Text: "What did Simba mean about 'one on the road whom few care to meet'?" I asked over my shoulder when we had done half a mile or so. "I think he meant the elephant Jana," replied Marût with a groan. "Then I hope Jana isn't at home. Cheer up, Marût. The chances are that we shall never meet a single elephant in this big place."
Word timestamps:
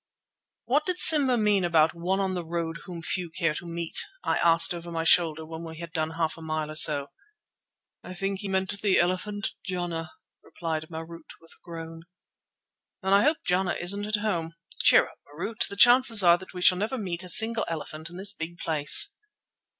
"What 0.65 0.87
did 0.87 0.97
Simba 0.97 1.37
mean 1.37 1.63
about 1.63 1.93
'one 1.93 2.19
on 2.19 2.33
the 2.33 2.43
road 2.43 2.79
whom 2.85 3.03
few 3.03 3.29
care 3.29 3.53
to 3.53 3.67
meet'?" 3.67 4.01
I 4.23 4.39
asked 4.39 4.73
over 4.73 4.91
my 4.91 5.03
shoulder 5.03 5.45
when 5.45 5.63
we 5.63 5.77
had 5.77 5.91
done 5.93 6.09
half 6.17 6.37
a 6.39 6.41
mile 6.41 6.71
or 6.71 6.75
so. 6.75 7.11
"I 8.03 8.15
think 8.15 8.39
he 8.39 8.47
meant 8.47 8.71
the 8.81 8.99
elephant 8.99 9.51
Jana," 9.63 10.09
replied 10.41 10.87
Marût 10.89 11.29
with 11.39 11.51
a 11.51 11.61
groan. 11.63 12.01
"Then 13.03 13.13
I 13.13 13.21
hope 13.21 13.43
Jana 13.45 13.73
isn't 13.73 14.07
at 14.07 14.15
home. 14.23 14.55
Cheer 14.81 15.05
up, 15.07 15.19
Marût. 15.31 15.67
The 15.67 15.75
chances 15.75 16.23
are 16.23 16.39
that 16.39 16.51
we 16.51 16.63
shall 16.63 16.79
never 16.79 16.97
meet 16.97 17.21
a 17.23 17.29
single 17.29 17.65
elephant 17.67 18.09
in 18.09 18.17
this 18.17 18.31
big 18.31 18.57
place." 18.57 19.15